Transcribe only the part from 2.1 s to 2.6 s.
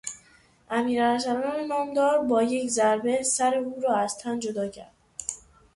با